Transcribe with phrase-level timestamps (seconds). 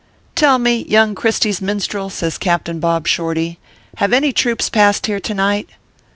[0.33, 3.59] "Tell me, young Christy s minstrel," says Cap tain Bob Shorty,
[3.97, 5.69] "have any troops passed here to night